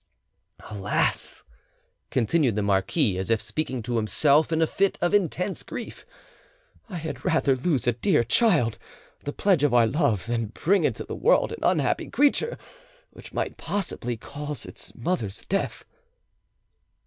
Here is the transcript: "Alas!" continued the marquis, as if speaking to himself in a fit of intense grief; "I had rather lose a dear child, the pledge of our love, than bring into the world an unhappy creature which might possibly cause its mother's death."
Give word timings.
"Alas!" 0.71 1.43
continued 2.09 2.55
the 2.55 2.63
marquis, 2.63 3.19
as 3.19 3.29
if 3.29 3.39
speaking 3.39 3.83
to 3.83 3.97
himself 3.97 4.51
in 4.51 4.59
a 4.59 4.65
fit 4.65 4.97
of 4.99 5.13
intense 5.13 5.61
grief; 5.61 6.07
"I 6.89 6.95
had 6.95 7.23
rather 7.23 7.55
lose 7.55 7.85
a 7.85 7.91
dear 7.91 8.23
child, 8.23 8.79
the 9.25 9.31
pledge 9.31 9.63
of 9.63 9.75
our 9.75 9.85
love, 9.85 10.25
than 10.25 10.47
bring 10.47 10.85
into 10.85 11.03
the 11.03 11.13
world 11.13 11.51
an 11.51 11.59
unhappy 11.61 12.09
creature 12.09 12.57
which 13.11 13.31
might 13.31 13.57
possibly 13.57 14.17
cause 14.17 14.65
its 14.65 14.91
mother's 14.95 15.45
death." 15.45 15.85